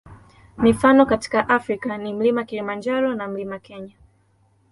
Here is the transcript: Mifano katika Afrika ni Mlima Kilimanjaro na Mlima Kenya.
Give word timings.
Mifano 0.57 1.05
katika 1.05 1.49
Afrika 1.49 1.97
ni 1.97 2.13
Mlima 2.13 2.43
Kilimanjaro 2.43 3.15
na 3.15 3.27
Mlima 3.27 3.59
Kenya. 3.59 3.95